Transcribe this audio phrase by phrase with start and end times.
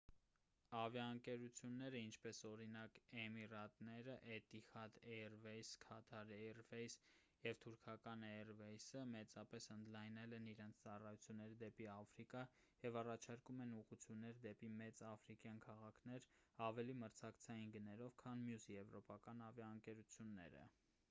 [0.75, 7.11] ավիաընկերությունները ինչպես օրինակ էմիրատները էտիհադ էյրվեյսը քաթար էյրվեյսը
[7.49, 12.43] և թուրքական էյրվեյսը մեծապես ընդլայնել են իրենց ծառայությունները դեպի աֆրիկա
[12.89, 16.29] և առաջարկում են ուղղություններ դեպի մեծ աֆրիկյան քաղաքներ
[16.71, 20.69] ավելի մրցակցային գներով քան մյուս եվրոպական ավիաընկերությունները